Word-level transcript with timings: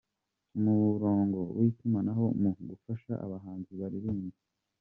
Umurongo 0.57 1.39
witumanaho 1.57 2.25
mu 2.41 2.51
gufasha 2.69 3.13
abahanzi 3.25 3.71
baririmba 3.79 4.37